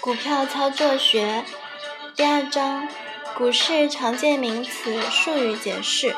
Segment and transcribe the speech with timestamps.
[0.00, 1.44] 股票操作学
[2.16, 2.88] 第二章：
[3.36, 6.16] 股市常见名词、术语解释。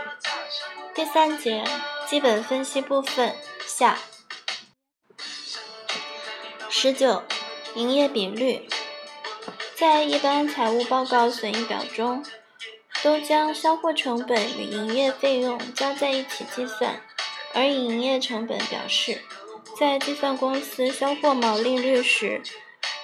[0.95, 1.65] 第三节：
[2.09, 3.99] 基本分析部分下。
[6.71, 7.25] 十九，
[7.75, 8.69] 营业比率。
[9.75, 12.25] 在一般财务报告损益表中，
[13.03, 17.01] 都将销货成本与营业费用加在一起计算，
[17.53, 19.23] 而以营业成本表示。
[19.79, 22.43] 在计算公司销货毛利率时，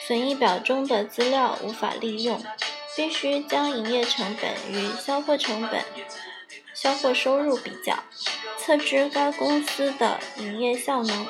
[0.07, 2.41] 损益表中的资料无法利用，
[2.95, 5.83] 必须将营业成本与销货成本、
[6.75, 7.99] 销货收入比较，
[8.59, 11.27] 测知该公司的营业效能。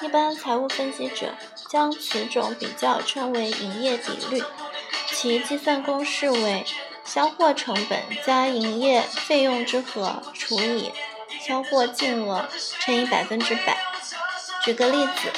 [0.00, 1.34] 一般财务分析者
[1.68, 4.42] 将此种比较称为营业比率。
[5.08, 6.64] 其计算公式为
[7.08, 10.92] 销货成本加营业费用之和除以
[11.40, 12.46] 销货净额
[12.80, 13.78] 乘以百分之百。
[14.62, 15.32] 举个例子，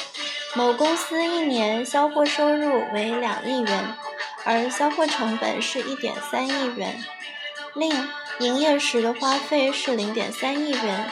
[0.57, 3.95] 某公司一年销货收入为两亿元，
[4.45, 7.05] 而销货成本是一点三亿元，
[7.75, 8.09] 另
[8.41, 11.09] 营业时的花费是零点三亿元，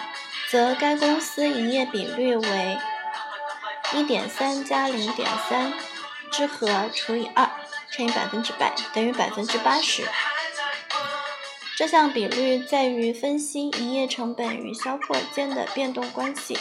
[0.51, 2.79] 则该公司营业比率为
[3.95, 5.73] 一点三加零点三
[6.33, 7.49] 之和除以二。
[7.91, 10.07] 乘以百分之百等于百分之八十。
[11.79, 16.59] 这项比率在于分析营业成本与销货间的变动关系，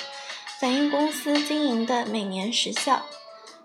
[0.60, 3.04] 反映公司经营的每年实效。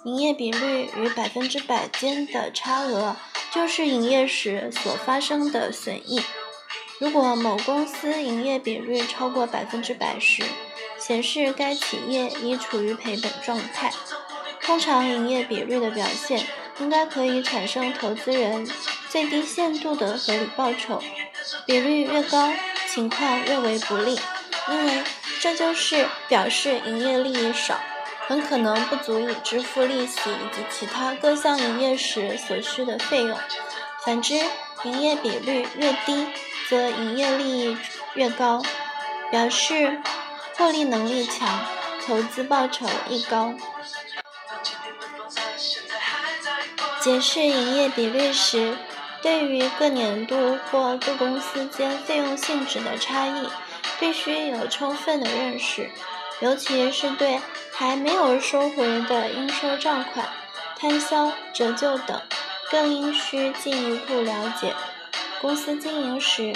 [0.05, 3.15] 营业比率与百分之百间的差额，
[3.53, 6.23] 就是营业时所发生的损益。
[6.99, 10.43] 如果某公司营业比率超过百分之百时，
[10.99, 13.93] 显示该企业已处于赔本状态。
[14.63, 16.47] 通常营业比率的表现。
[16.81, 18.67] 应该可以产生投资人
[19.11, 21.01] 最低限度的合理报酬，
[21.67, 22.53] 比率越高，
[22.89, 24.19] 情况越为不利，
[24.69, 25.03] 因为
[25.41, 27.81] 这就是表示营业利益少，
[28.29, 33.39] 很可能不足以支付利息以及其他各项营业时所需的费用。
[34.05, 34.35] 反之，
[34.85, 36.27] 营业比率越低，
[36.69, 37.77] 则营业利益
[38.15, 38.63] 越高，
[39.31, 40.01] 表示
[40.57, 41.61] 获利能力强，
[42.07, 43.55] 投资报酬亦高。
[47.01, 48.77] 解释营业比率时，
[49.23, 53.49] 对于各年度或各公司间费用性质的差异，
[54.01, 55.91] 必须有充分的认识，
[56.41, 57.41] 尤其是对
[57.73, 60.29] 还没有收回的应收账款、
[60.77, 62.21] 摊销、折旧等，
[62.71, 64.75] 更应需进一步了解。
[65.41, 66.53] 公司经营时，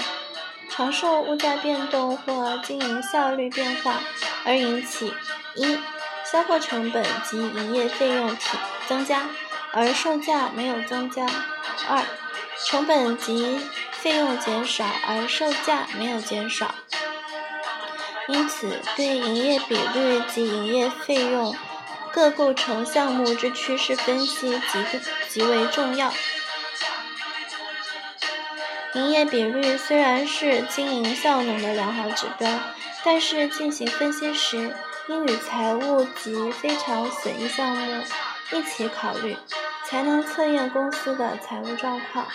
[0.68, 4.00] 常受物价变动或经营效率变化
[4.44, 5.14] 而引起：
[5.54, 5.78] 一、
[6.24, 9.22] 销货成本及营业费用体增加。
[9.72, 11.26] 而售价没有增加。
[11.86, 12.02] 二、
[12.64, 13.60] 成本及
[13.92, 16.74] 费用减少，而售价没有减少。
[18.28, 21.54] 因此，对营业比率及营业费用
[22.12, 24.84] 各构成项目之趋势分析极
[25.28, 26.12] 极为重要。
[28.94, 32.50] 营业比率虽然是经营效能的良好指标，
[33.04, 34.74] 但是进行分析时，
[35.08, 38.02] 应与财务及非常损益项目
[38.52, 39.36] 一起考虑。
[39.88, 42.26] 才能测验公司的财务状况。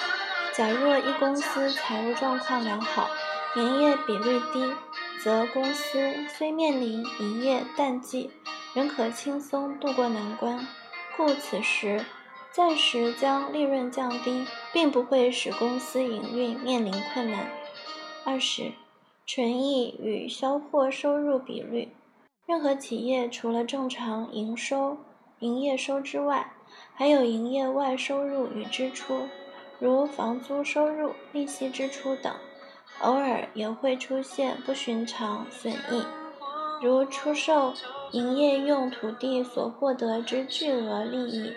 [0.56, 3.10] 假若一公司财务状况良好，
[3.58, 4.74] 营业比率低，
[5.22, 8.32] 则公司虽面临营业淡季，
[8.74, 10.66] 仍可轻松渡过难关。
[11.18, 12.06] 故此时
[12.52, 17.50] 暂时将利润降低，并不会使公司营运面临困难。
[18.24, 18.72] 二十，
[19.26, 21.94] 纯益与销货收入比率。
[22.46, 24.98] 任何企业除了正常营收、
[25.40, 26.54] 营业收之外，
[27.02, 29.28] 还有营业外收入与支出，
[29.80, 32.32] 如房租收入、利息支出等，
[33.00, 36.06] 偶尔也会出现不寻常损益，
[36.80, 37.74] 如出售
[38.12, 41.56] 营业用土地所获得之巨额利益、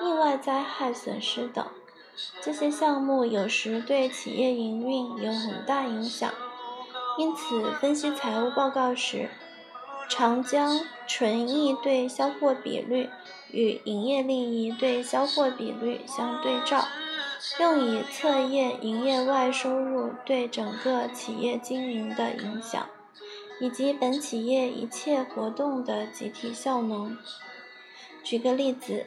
[0.00, 1.64] 意外灾害损失等。
[2.40, 6.28] 这些项目有时对企业营运有很大影响，
[7.18, 9.30] 因此分析财务报告时，
[10.08, 13.08] 常将纯益对销货比率。
[13.52, 16.88] 与营业利益对销货比率相对照，
[17.60, 22.86] 用以测验营业外收入对整个企业经营的影响，
[23.60, 27.16] 以及本企业一切活动的集体效能。
[28.24, 29.04] 举个例子，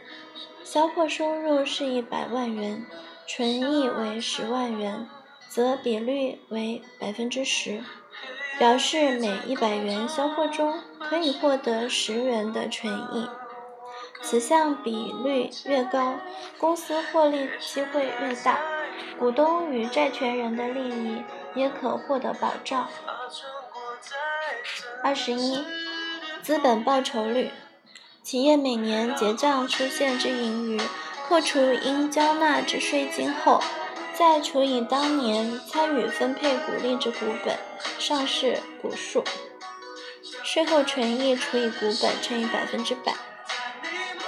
[0.63, 2.85] 销货收入是一百万元，
[3.25, 5.07] 纯益为十万元，
[5.49, 7.81] 则比率为百分之十，
[8.59, 13.27] 表示每一百元销货中可以获得十元的纯益。
[14.25, 16.15] 此项比率越高，
[16.57, 18.59] 公司获利机会越大。
[19.19, 21.23] 股东与债权人的利益
[21.53, 22.89] 也可获得保障。
[25.03, 25.63] 二十一，
[26.41, 27.51] 资本报酬率，
[28.23, 30.81] 企业每年结账出现之盈余，
[31.29, 33.61] 扣除应交纳之税金后，
[34.15, 37.55] 再除以当年参与分配股利之股本，
[37.99, 39.23] 上市股数，
[40.43, 43.13] 税后权益除以股本乘以百分之百。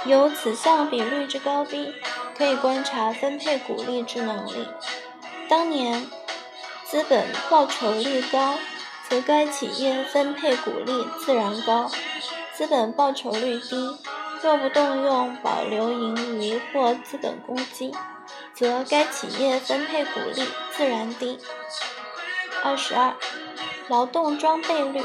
[0.04, 1.94] 由此项比率之高低，
[2.36, 4.66] 可以观察分配股利之能力。
[5.48, 6.06] 当年
[6.84, 8.54] 资本报酬率高。
[9.08, 11.90] 则该企业分配股利自然高，
[12.52, 13.96] 资本报酬率低，
[14.42, 17.90] 若不动用保留盈余或资本公积，
[18.52, 20.46] 则该企业分配股利
[20.76, 21.38] 自然低。
[22.62, 23.16] 二十二，
[23.88, 25.02] 劳动装备率，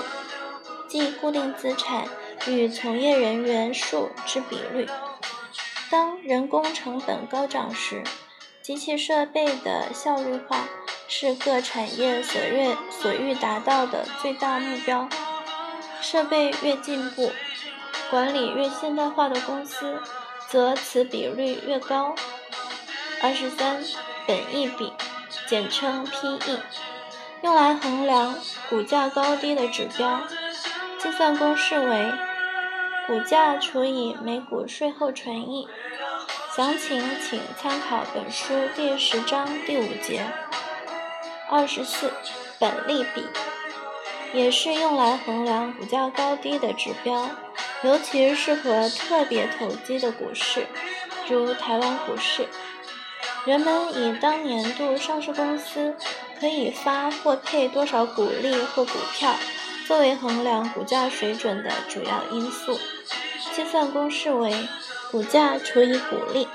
[0.89, 2.05] 即固定资产
[2.47, 4.87] 与从业人员数之比率。
[5.89, 8.03] 当人工成本高涨时，
[8.61, 10.67] 机器设备的效率化。
[11.15, 15.07] 是各产业所愿所欲达到的最大目标。
[16.01, 17.31] 设备越进步，
[18.09, 20.01] 管理越现代化的公司，
[20.49, 22.15] 则此比率越高。
[23.21, 23.83] 二十三，
[24.25, 24.91] 本益比，
[25.45, 26.59] 简称 P/E，
[27.41, 28.35] 用来衡量
[28.69, 30.21] 股价高低的指标。
[30.97, 32.11] 计算公式为
[33.13, 35.67] 股价除以每股税后纯益。
[36.57, 40.25] 详情请参考本书第十章第五节。
[41.47, 42.11] 二十四，
[42.57, 43.23] 本利比
[44.33, 47.29] 也是用来衡量股价高低的指标，
[47.83, 50.65] 尤其适合特别投机的股市，
[51.29, 52.47] 如台湾股市。
[53.45, 55.95] 人们以当年度上市公司
[56.39, 59.35] 可以发或配多少股利或股票，
[59.87, 62.79] 作为衡量股价水准的主要因素。
[63.53, 64.67] 计算公式为
[65.11, 66.47] 股价除以股利，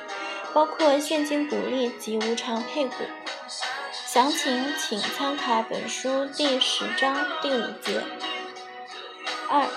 [0.53, 2.95] 包括现金股利及无偿配股。
[3.93, 8.03] 详情请参考本书第十章第五节。
[9.49, 9.69] 二、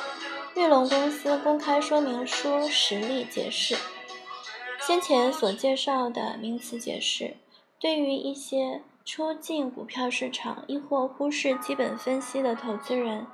[0.55, 3.75] 玉龙公司公开说明书实例解释。
[4.79, 7.37] 先前所介绍的名词解释，
[7.79, 13.27] 对于一些初进股票市场亦或忽视基本分析的投资人，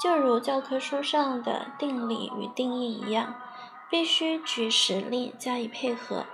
[0.00, 3.34] 就如教科书上的定理与定义一样，
[3.90, 6.26] 必须举实例加以配合，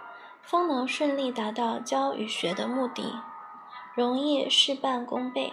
[0.42, 3.22] 方能顺利达到教与学的目的。
[3.94, 5.52] 容易事半功倍，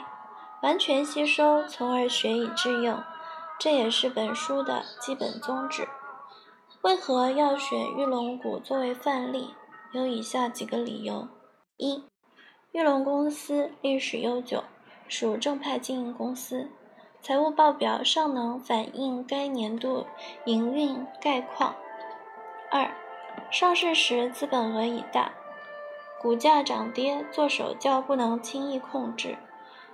[0.62, 3.04] 完全吸收，从而学以致用，
[3.60, 5.88] 这也是本书的基本宗旨。
[6.82, 9.54] 为何要选玉龙股作为范例？
[9.92, 11.28] 有以下几个理由：
[11.78, 12.04] 一、
[12.74, 14.64] 玉龙公司历史悠久，
[15.08, 16.70] 属正派经营公司，
[17.22, 20.06] 财务报表尚能反映该年度
[20.46, 21.74] 营运概况；
[22.70, 22.92] 二、
[23.50, 25.32] 上市时资本额已大。
[26.22, 29.38] 股价涨跌做手较不能轻易控制，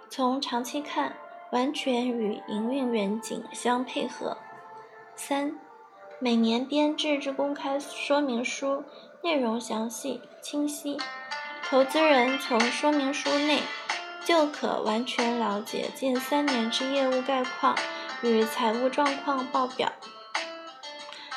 [0.10, 1.16] 从长期看，
[1.52, 4.38] 完全与营运远景相配合。
[5.16, 5.60] 三、
[6.20, 8.84] 每年编制之公开说明书
[9.22, 10.98] 内容详细清晰，
[11.70, 13.64] 投资人从说明书内
[14.24, 17.76] 就可完全了解近三年之业务概况
[18.22, 19.92] 与财务状况报表。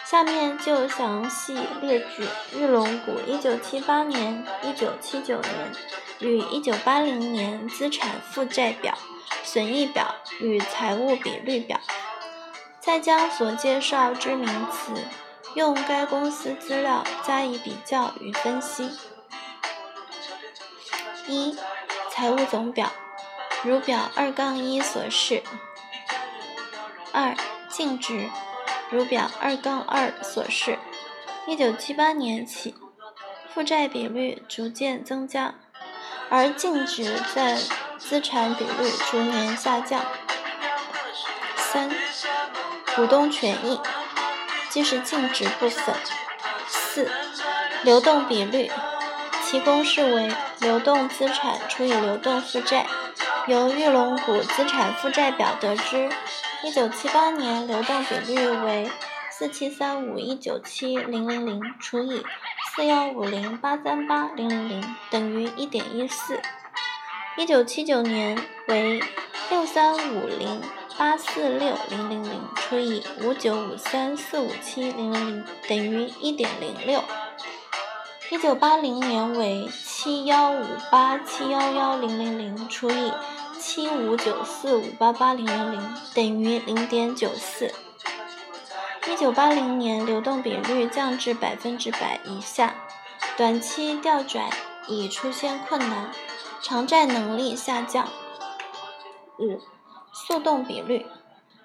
[0.05, 5.73] 下面就详细列举玉龙股1978年、1979年
[6.21, 8.97] 与1980年资产负债表、
[9.43, 11.81] 损益表与财务比率表，
[12.79, 14.93] 再将所介绍之名词
[15.55, 18.91] 用该公司资料加以比较与分析。
[21.27, 21.57] 一、
[22.11, 22.93] 财务总表，
[23.63, 25.43] 如表二杠一所示。
[27.13, 27.35] 二、
[27.69, 28.29] 净值。
[28.89, 30.79] 如表二杠二所示，
[31.45, 32.73] 一九七八年起，
[33.53, 35.57] 负债比率逐渐增加，
[36.31, 37.59] 而净值占
[37.99, 40.05] 资产比率逐年下降。
[41.57, 41.91] 三、
[42.95, 43.81] 股东权益，
[44.69, 45.93] 即是净值部分。
[46.69, 47.11] 四、
[47.83, 48.71] 流动比率，
[49.49, 50.29] 其公式为
[50.61, 52.85] 流动资产除以流动负债，
[53.47, 56.11] 由玉龙股资产负债表得知。
[56.65, 58.91] 一九七八年流动比率为
[59.31, 62.25] 四七三五一九七零零零除以
[62.75, 66.41] 四幺五零八三八零零零等于一点一四。
[67.37, 68.37] 一九七九年
[68.67, 69.01] 为
[69.49, 70.61] 六三五零
[70.99, 77.01] 八四六零零零除以五九五三四五七零零零等于一点零六。
[78.29, 83.13] 一九八零年为七幺五八七幺幺零零零除以
[83.59, 87.73] 七五九四五八八零零零等于零点九四。
[89.09, 92.75] 一九八零年流动比率降至百分之百以下，
[93.37, 94.51] 短期调转
[94.89, 96.11] 已出现困难。
[96.61, 98.09] 偿债能力下降。
[99.39, 99.61] 五、
[100.13, 101.07] 速动比率，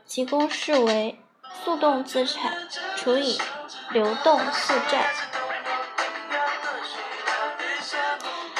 [0.05, 1.19] 其公式为
[1.63, 2.55] 速动资产
[2.95, 3.39] 除以
[3.91, 5.11] 流动负债。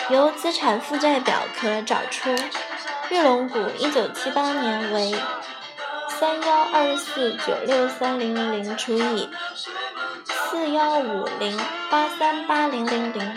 [0.10, 2.30] 由资产负债表可找出，
[3.10, 5.14] 玉龙股一九七八年为
[6.10, 9.30] 三幺二四九六三零零零除以
[10.26, 11.58] 四幺五零
[11.90, 13.34] 八三八零零零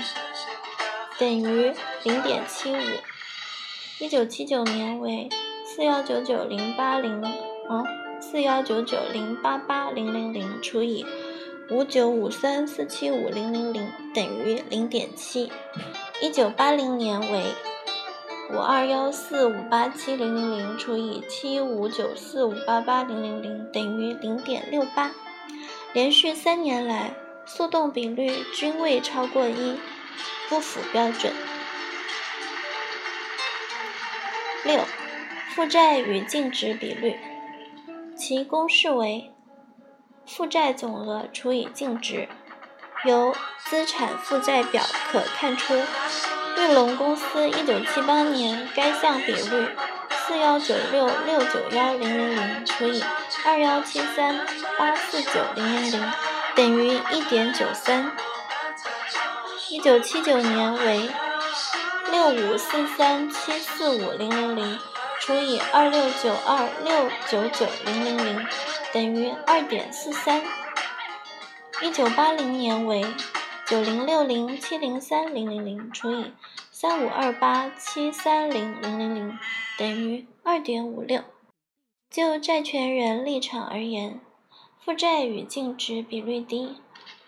[1.18, 2.80] 等于零点七五。
[4.00, 5.28] 一九七九年为
[5.64, 7.23] 四幺九九零八零
[7.71, 7.85] 嗯
[8.21, 11.06] 四幺九九零八八零零零除以
[11.71, 15.52] 五九五三四七五零零零等于零点七。
[16.23, 17.52] 一九八零年为
[18.52, 25.11] 五二幺四五八七零零零除以七五九四五八八零零零等于零点六八，
[25.92, 29.76] 连续三年来速动比率均未超过一，
[30.49, 31.33] 不符标准。
[34.64, 34.85] 六，
[35.54, 37.18] 负债与净值比率，
[38.16, 39.33] 其公式为
[40.25, 42.28] 负债总额除以净值。
[43.04, 45.75] 由资产负债表可看出，
[46.58, 49.68] 玉龙公司一九七八年该项比率
[50.26, 53.02] 四幺九六六九幺零零零除以
[53.44, 54.46] 二幺七三
[54.78, 56.12] 八四九零零零
[56.54, 58.11] 等于一点九三。
[59.68, 61.11] 一九七九年为
[62.11, 64.78] 六五四三七四五零零零
[65.20, 68.46] 除以二六九二六九九零零零
[68.92, 70.40] 等于二点四三。
[71.83, 73.04] 一九八零年为
[73.66, 76.33] 九零六零七零三零零零除以
[76.71, 79.38] 三五二八七三零零零零
[79.76, 81.23] 等于二点五六。
[82.11, 84.21] 就债权人立场而言，
[84.85, 86.76] 负债与净值比率低，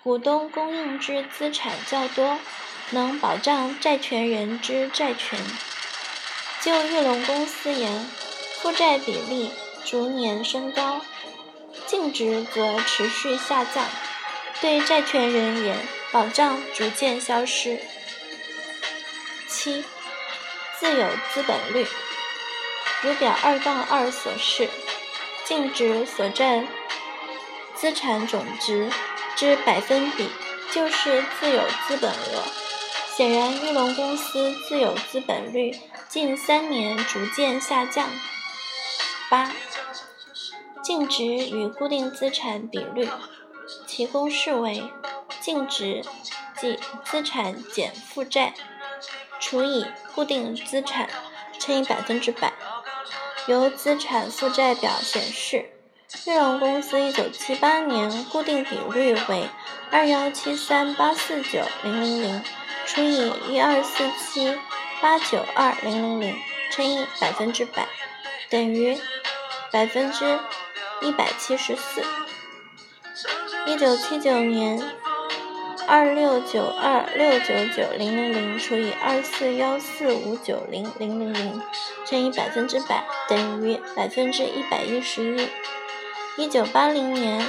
[0.03, 2.39] 股东供应之资产较多，
[2.91, 5.39] 能保障债权人之债权。
[6.63, 8.05] 就玉龙公司言，
[8.61, 9.51] 负债比例
[9.85, 11.01] 逐年升高，
[11.87, 13.85] 净值则持续下降。
[14.61, 15.77] 对债权人言，
[16.11, 17.79] 保障逐渐消失。
[19.49, 19.85] 七，
[20.79, 21.87] 自有资本率，
[23.03, 24.69] 如表二杠二所示，
[25.45, 26.67] 净值所占
[27.75, 28.91] 资产总值
[29.37, 30.31] 之百分比
[30.73, 32.43] 就是自有资本额。
[33.15, 38.09] 显然，玉龙公司自有资本率近三年逐渐下降。
[39.29, 39.53] 八，
[40.83, 43.09] 净值与固定资产比率。
[43.87, 44.91] 其公式为
[45.41, 46.05] 净值
[46.59, 48.55] 即资产减负债
[49.41, 51.09] 除以固定资产
[51.59, 52.53] 乘以百分之百。
[53.47, 55.71] 由资产负债表显示，
[56.25, 59.49] 瑞龙公司一九七八年固定比率为
[59.91, 62.43] 二幺七三八四九零零零
[62.87, 64.59] 除以一二四七
[65.01, 66.37] 八九二零零零
[66.71, 67.87] 乘以百分之百
[68.51, 68.99] 等于
[69.71, 70.39] 百分之
[71.03, 72.03] 一百七十四。
[73.67, 74.81] 一九七九年，
[75.89, 77.47] 二六九二六九
[77.77, 81.61] 九零零零除以二四幺四五九零零零零
[82.05, 85.49] 乘以百分之百等于百分之一百一十一。
[86.37, 87.45] 一九八零年，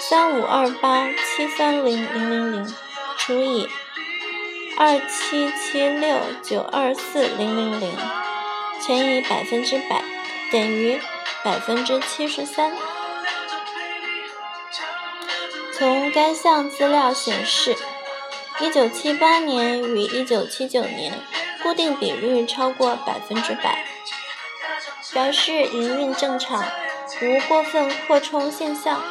[0.00, 2.74] 三五二八七三零零零零
[3.18, 3.68] 除以
[4.78, 7.92] 二七七六九二四零零零
[8.80, 10.04] 乘以百分之百
[10.52, 11.00] 等于
[11.42, 12.72] 百分之七十三。
[15.82, 17.76] 从该项资料显示
[18.60, 21.12] ，1978年与1979年
[21.60, 23.84] 固定比率超过百分之百，
[25.12, 26.64] 表示营运正常，
[27.20, 29.02] 无过分扩充现象。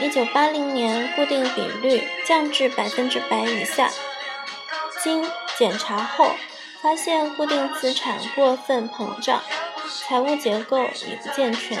[0.00, 3.90] 1980年固定比率降至百分之百以下，
[5.02, 6.30] 经检查后
[6.80, 9.42] 发现固定资产过分膨胀，
[10.00, 11.78] 财务结构已不健全。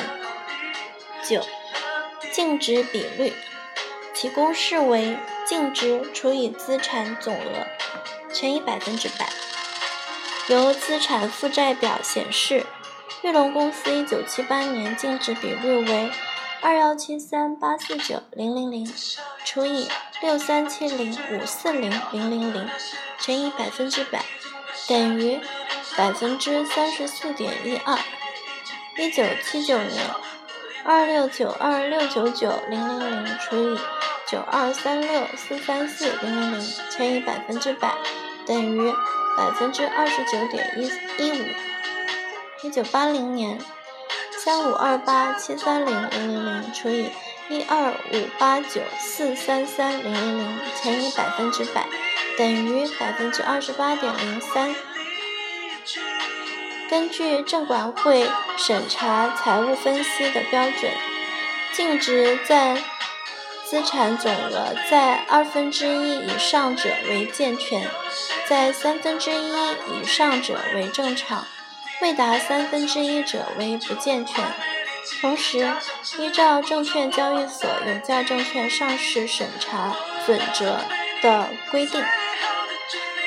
[1.26, 1.40] 九，
[2.30, 3.32] 净值比率。
[4.14, 7.66] 其公式为净值除以资产总额
[8.32, 9.28] 乘以百分之百。
[10.48, 12.64] 由资产负债表显示，
[13.22, 16.10] 玉龙公司一九七八年净值比率为
[16.60, 18.90] 二幺七三八四九零零零
[19.44, 19.88] 除以
[20.22, 22.68] 六三七零五四零零零零
[23.18, 24.24] 乘以百分之百
[24.86, 25.40] 等于
[25.96, 27.98] 百分之三十四点一二。
[28.96, 30.06] 一九七九年，
[30.86, 33.78] 二六九二六九九零零零除以
[34.28, 36.60] 九二三六四三四零零零
[36.90, 37.94] 乘以百分之百
[38.46, 38.92] 等于
[39.34, 40.84] 百分之二十九点一
[41.24, 41.44] 一五。
[42.62, 43.58] 一九八零年，
[44.44, 47.10] 三五二八七三零零零零除以
[47.48, 51.86] 一二五八九四三三零零零乘以百分之百
[52.36, 54.74] 等于百分之二十八点零三。
[56.88, 60.92] 根据证管会审查财务分析的标准，
[61.72, 62.76] 净值占
[63.64, 67.88] 资产总额在二分之一以上者为健全，
[68.46, 69.52] 在三分之一
[69.92, 71.46] 以上者为正常，
[72.00, 74.44] 未达三分之一者为不健全。
[75.20, 75.72] 同时，
[76.18, 80.80] 依照证券交易所有价证券上市审查准则
[81.22, 82.02] 的规定。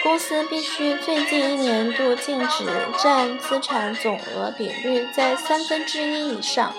[0.08, 2.66] 公司必须最近一年度净值
[2.98, 6.74] 占资产总额比率在三分之一以上，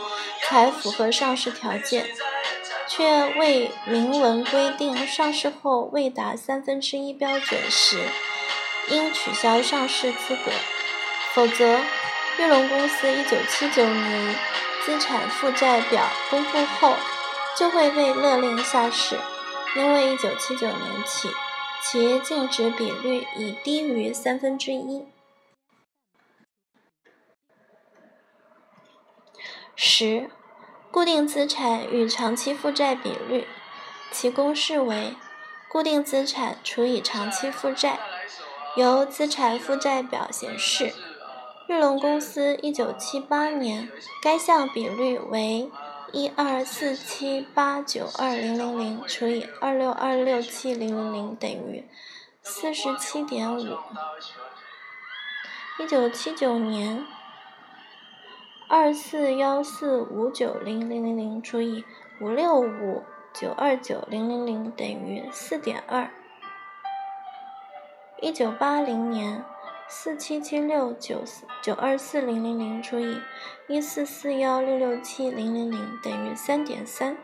[0.45, 2.07] 才符合上市条件，
[2.89, 7.99] 却未明文规定上市后未达三分之一标准时，
[8.89, 10.51] 应取消上市资格。
[11.35, 11.81] 否则，
[12.39, 14.37] 玉龙公司一九七九年
[14.87, 16.95] 资产负债表公布后，
[17.59, 19.19] 就会被勒令下市，
[19.77, 21.29] 因为一九七九年起。
[21.83, 25.07] 其净值比率已低于三分之一。
[29.75, 30.29] 十、
[30.91, 33.47] 固定资产与长期负债比率，
[34.11, 35.15] 其公式为：
[35.69, 38.01] 固定资产除以长期负债。
[38.77, 40.93] 由资产负债表显示，
[41.67, 43.89] 日龙公司一九七八年
[44.23, 45.71] 该项比率为。
[46.11, 51.87] 一二四七八九二零零零除以二六二六七零零零等于
[52.43, 53.77] 四十七点五。
[55.79, 57.05] 一九七九年
[58.69, 61.85] 二四幺四五九零零零零除以
[62.23, 63.03] 五六五
[63.35, 66.11] 九二九零零零等于四点二。
[68.23, 69.45] 一九八零年。
[69.91, 73.23] 四七七六九四九二四零零零除以
[73.69, 77.17] 一四四幺六六七零零零等于三点三。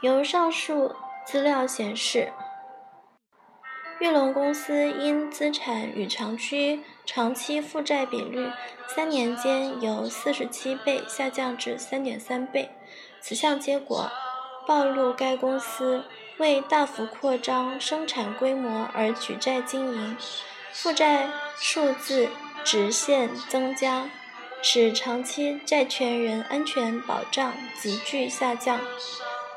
[0.00, 0.94] 由上述
[1.26, 2.32] 资料显示，
[4.00, 8.50] 玉龙公司因资产与长期长期负债比率
[8.88, 12.70] 三年间由四十七倍下降至三点三倍，
[13.20, 14.10] 此项结果
[14.66, 16.06] 暴露该公司。
[16.38, 20.16] 为大幅扩张生产规模而举债经营，
[20.70, 22.28] 负债数字
[22.62, 24.10] 直线增加，
[24.60, 28.78] 使长期债权人安全保障急剧下降，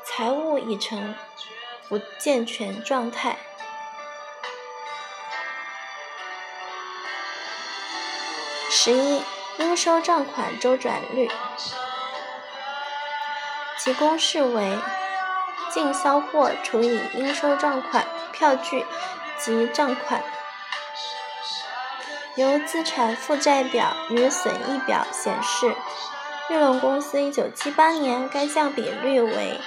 [0.06, 1.14] 财务已成
[1.88, 3.36] 不健全状态。
[8.70, 9.22] 十一，
[9.58, 11.28] 应收账款周转率，
[13.76, 14.78] 其公式为。
[15.72, 18.84] 净销货除以应收账款票据
[19.38, 20.22] 及账款，
[22.36, 25.74] 由资产负债表与损益表显示，
[26.48, 29.60] 玉龙公司一九七八年该项比率为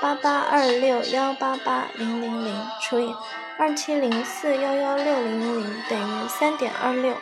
[0.00, 3.14] 八八二六幺八八零零零除以
[3.58, 7.14] 二七零四幺幺六零零零等于三点二六，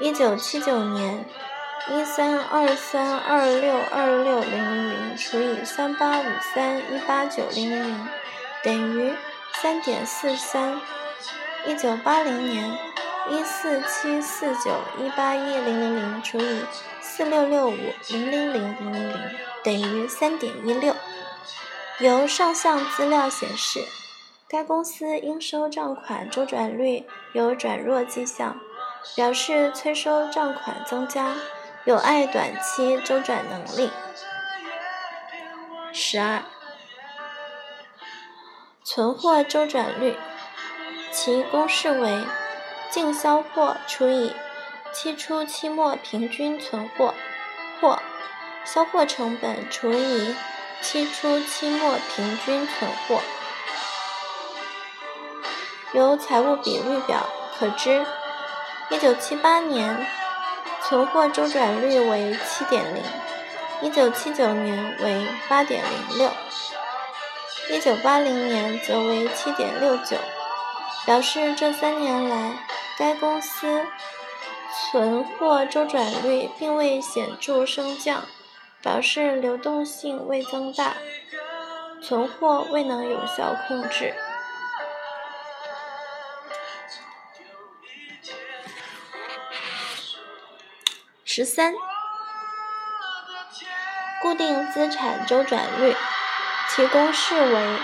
[0.00, 1.26] 一九七九年。
[1.90, 6.24] 一三二三二六二六零零零除以三八五
[6.54, 8.08] 三一八九零零零
[8.62, 9.14] 等于
[9.54, 10.80] 三点四三。
[11.66, 12.78] 一九八零年
[13.30, 16.64] 一四七四九一八一零零零除以
[17.00, 17.76] 四六六五
[18.10, 19.18] 零零零零零零
[19.64, 20.94] 等于三点一六。
[22.00, 23.82] 由上项资料显示，
[24.46, 28.60] 该公司应收账款周转率有转弱迹象，
[29.16, 31.34] 表示催收账款增加。
[31.84, 33.90] 有碍短期周转能力。
[35.92, 36.42] 十二，
[38.84, 40.16] 存货周转率，
[41.10, 42.24] 其公式为
[42.90, 44.34] 净销货除以
[44.92, 47.14] 期初期末平均存货，
[47.80, 48.00] 或
[48.64, 50.34] 销货成本除以
[50.82, 53.22] 期初期末平均存货。
[55.92, 57.26] 由财务比率表
[57.58, 58.04] 可知，
[58.90, 60.06] 一九七八年。
[60.82, 63.02] 存货周转率为七点零，
[63.82, 66.30] 一九七九年为八点零六，
[67.70, 70.16] 一九八零年则为七点六九，
[71.04, 72.52] 表示这三年来
[72.98, 73.84] 该公司
[74.90, 78.24] 存货周转率并未显著升降，
[78.80, 80.94] 表示流动性未增大，
[82.02, 84.14] 存货未能有效控制。
[91.38, 91.72] 十三，
[94.20, 95.94] 固定资产周转率，
[96.68, 97.78] 其公式为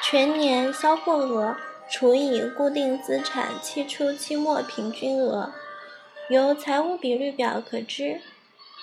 [0.00, 1.56] 全年销货额
[1.90, 5.52] 除以固定资产期初期末平均额。
[6.28, 8.20] 由财务比率表可知，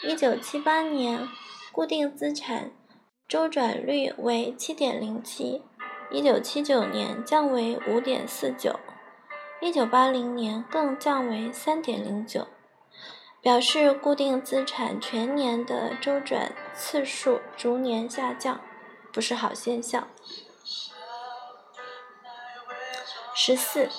[0.04, 1.26] 一九七八年
[1.72, 2.72] 固定资产
[3.26, 5.64] 周转率为七点零七，
[6.12, 8.78] 一九七九年降为五点四九，
[9.62, 12.50] 一九八零年更降为三点零九，
[13.44, 18.62] 表示固定资产全年的周转次数逐年下降，
[19.12, 20.08] 不是好现象。
[23.36, 23.90] 十四，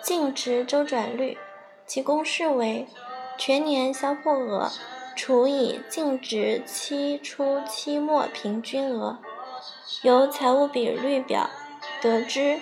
[0.00, 1.36] 净值周转率，
[1.86, 2.88] 其公式为
[3.36, 4.72] 全年销货额
[5.14, 9.18] 除以净值期初期末平均额。
[10.00, 11.50] 由财务比率表
[12.00, 12.60] 得知，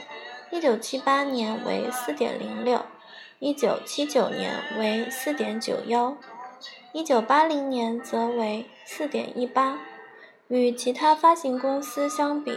[0.50, 2.84] 一九七八年为四点零六，
[3.44, 6.16] 一九七九年为四点九幺，
[6.94, 9.80] 一九八零年则为四点一八。
[10.48, 12.56] 与其他发行公司相比，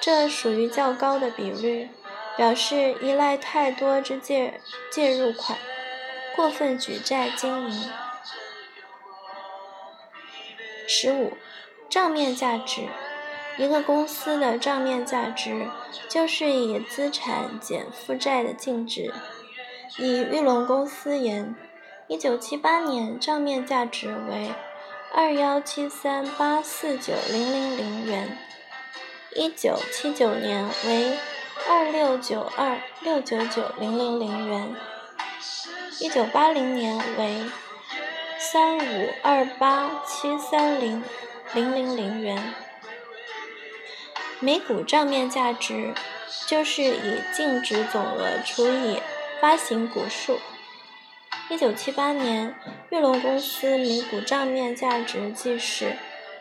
[0.00, 1.88] 这属于较高的比率。
[2.36, 5.56] 表示依赖太多之借介入款，
[6.34, 7.90] 过分举债经营。
[10.88, 11.34] 十五，
[11.88, 12.88] 账面价值，
[13.56, 15.68] 一个公司的账面价值
[16.08, 19.14] 就是以资产减负债的净值。
[19.98, 21.54] 以玉龙公司言，
[22.08, 24.52] 一九七八年账面价值为
[25.12, 28.38] 二幺七三八四九零零零元，
[29.34, 31.16] 一九七九年为。
[31.66, 34.74] 二六九二六九九零零零元，
[35.98, 37.44] 一九八零年为
[38.38, 41.02] 三五二八七三零
[41.54, 42.52] 零零零元。
[44.40, 45.94] 每股账面价值
[46.46, 49.00] 就是以净值总额除以
[49.44, 50.40] 发行股数。
[51.50, 52.54] 一九七八年，
[52.88, 55.98] 玉龙公司每股账面价值即是。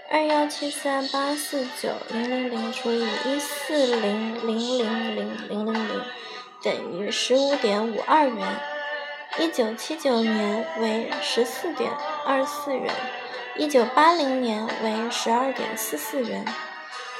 [0.10, 6.02] 二幺七三八四九零零零除以一四零零零零零零零
[6.63, 8.48] 等于十五点五二元，
[9.38, 11.92] 一九七九年为十四点
[12.26, 12.89] 二四元，
[13.58, 16.46] 一九八零年为十二点四四元。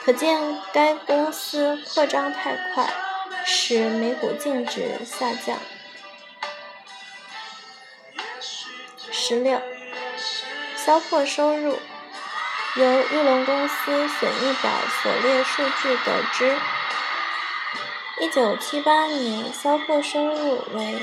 [0.06, 0.40] 可见
[0.72, 2.88] 该公司扩张太快，
[3.44, 5.58] 使每股净值下降。
[9.16, 9.62] 十六，
[10.76, 11.78] 销货收入。
[12.76, 14.72] 由玉龙公司损益表
[15.04, 16.56] 所列数据得知，
[18.20, 21.00] 一九七八年销货收入为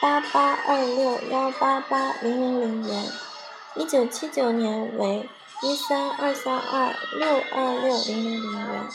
[0.00, 3.10] 八八二六幺八八零零零元，
[3.74, 5.28] 一九七九年为
[5.62, 8.88] 一三二三二六二六零零零元，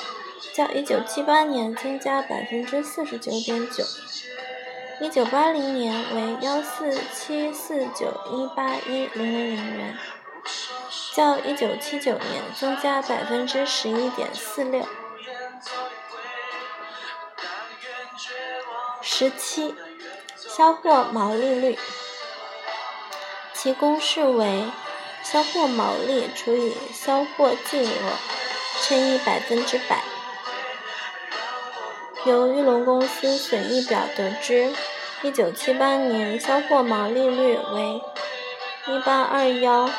[0.53, 3.83] 较一九七八年增加百分之四十九点九，
[5.01, 9.97] 一九八零年为幺四七四九一八一零零零元。
[11.15, 14.87] 较一九七九年增加百分之十一点四六。
[19.01, 19.73] 十七，
[20.37, 21.79] 销货毛利率，
[23.55, 24.65] 其公式为
[25.23, 28.13] 销货毛利除以销货净额
[28.83, 30.10] 乘以百分之百。
[32.25, 34.73] 由玉龙公司损益表得知，
[35.23, 38.01] 一九七八年销货毛利率为
[38.87, 39.89] 一八二幺。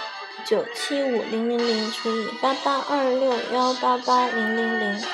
[0.44, 5.04] 九七五零零零除以八八二六幺八八零零零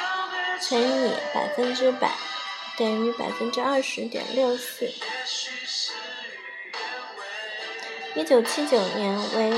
[0.58, 2.12] 乘以百分之百
[2.78, 4.90] 等于百分之二十点六四。
[8.14, 9.52] 一九七九年为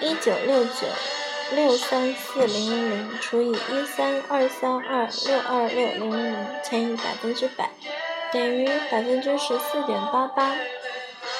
[0.00, 0.88] 一九六九
[1.54, 7.70] 六三四零零零除以一三二三二六二六零零零乘以百分之百
[8.32, 10.56] 等于百分之十四点八八。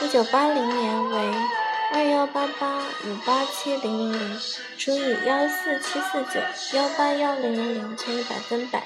[0.00, 1.62] 一九八零年为。
[1.94, 4.40] 二幺八八五八七零零零
[4.78, 6.40] 除以幺四七四九
[6.78, 8.84] 幺八幺零零零乘以百分百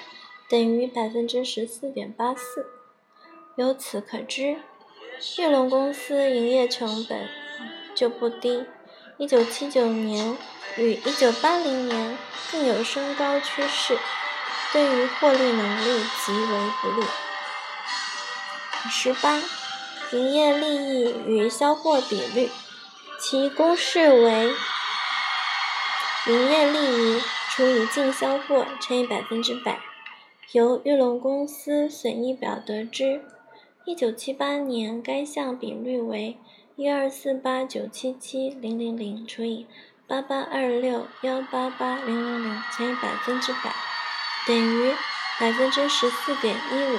[0.48, 2.66] 等于百分之十四点八四。
[3.54, 4.56] 由此可知，
[5.38, 7.28] 玉龙公司营业成本
[7.94, 8.66] 就不低。
[9.18, 10.36] 一九七九年
[10.76, 12.18] 与一九八零年
[12.52, 13.98] 更有升高趋势，
[14.74, 17.06] 对于获利能力极为不利。
[18.90, 19.40] 十八，
[20.12, 22.50] 营业利益与销货比率。
[23.18, 24.52] 其公式为
[26.26, 29.80] 营业利益除以净销货乘以百分之百。
[30.52, 33.22] 由玉龙公司损益表得知，
[33.86, 36.36] 一九七八年该项比率为
[36.78, 39.66] 一二四八九七七零零零除以
[40.06, 43.74] 八八二六幺八八零零零乘以百分之百，
[44.46, 44.92] 等于
[45.40, 46.98] 百分之十四点一五。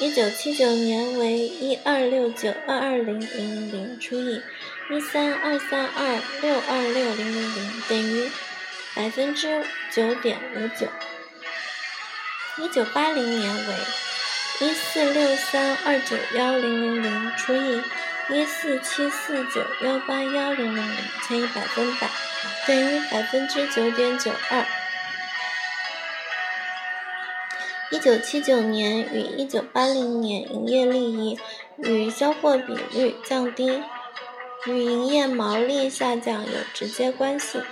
[0.00, 4.40] 一九七九年为一二六九二二零零零零除以
[4.92, 8.30] 一三二三二六二六零零零等于
[8.94, 10.86] 百分之九点五九。
[12.62, 13.74] 一九八零年为
[14.60, 17.82] 一四六三二九幺零零零除以
[18.30, 22.10] 一四七四九幺八幺零零零乘以百分百
[22.66, 24.66] 等于百分之九点九二。
[27.90, 31.40] 一九七九年与一九八零年营业利益
[31.78, 33.82] 与销货比率降低，
[34.66, 37.62] 与营业毛利下降有直接关系。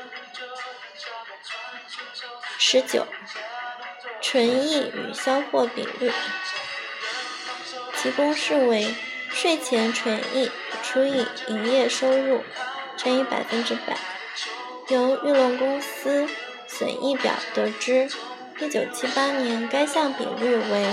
[2.57, 3.07] 十九，
[4.23, 6.11] 纯益与销货比率，
[7.95, 8.95] 其公式为
[9.37, 10.51] 税前纯益
[10.83, 12.41] 除以营业收入
[12.97, 13.95] 乘以百分之百。
[14.89, 16.27] 由玉龙公司
[16.67, 18.09] 损益表得知。
[18.59, 20.87] 一九七八年，该项比率为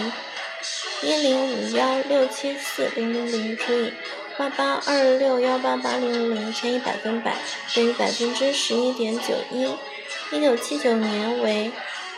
[1.01, 3.93] 一零五幺六七四零零零除以
[4.38, 7.38] 八八二六幺八八零零零乘以百分百，
[7.73, 9.73] 等于百分之十一点九一。
[10.34, 11.71] 一九七九年为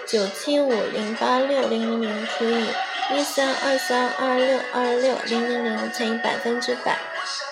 [0.08, 2.66] 九七五零八六零零零除以
[3.14, 6.98] 一三二三二六二六零零零乘以百分之百，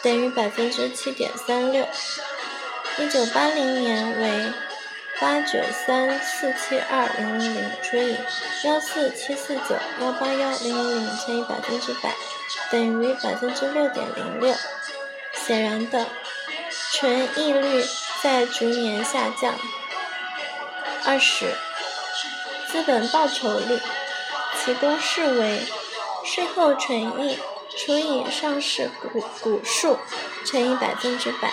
[0.02, 1.88] 等于百分之七点三六。
[2.98, 4.54] 一九八零年为。
[5.22, 8.18] 八九三四七二零零零除以
[8.66, 12.14] 幺四七四九幺八幺零零零乘以百分之百，
[12.72, 14.54] 等于百分之六点零六。
[15.34, 16.08] 显然的，
[16.92, 17.86] 纯益率
[18.22, 19.54] 在逐年下降。
[21.06, 21.54] 二十，
[22.68, 23.80] 资本报酬率，
[24.64, 25.62] 其公式为
[26.24, 27.38] 税后纯益
[27.70, 29.98] 除以上市股股数
[30.46, 31.52] 乘以百分之百。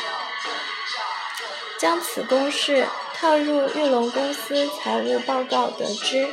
[1.79, 2.87] 将此公式。
[3.21, 6.27] 套入玉龙公司财务报告得知，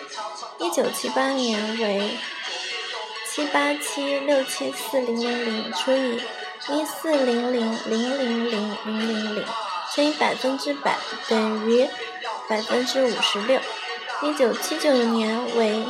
[0.57, 2.17] 一九七八年为
[3.29, 6.21] 七八七六七四零零零除以
[6.69, 9.45] 一四零零零零零零零零
[9.93, 10.95] 乘以百分之百
[11.27, 11.89] 等于
[12.47, 13.59] 百分之五十六。
[14.21, 15.83] 一九七九年为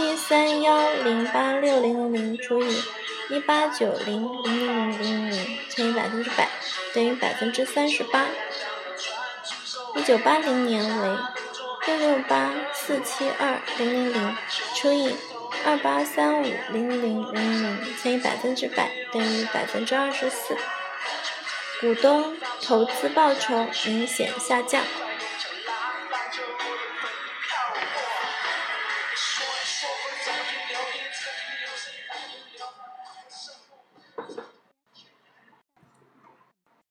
[0.00, 2.82] 七三幺零八六零零零除以
[3.28, 6.48] 一八九零零零零零零乘以百分之百
[6.94, 8.26] 等于百分之三十八。
[9.94, 11.18] 一九八零年为
[11.86, 14.36] 六六八四七二零零零
[14.74, 15.14] 除以
[15.66, 20.56] 二八三五零零零零零乘以百分之百等于百分之二十四，
[21.82, 24.82] 股东投资报酬明显下降。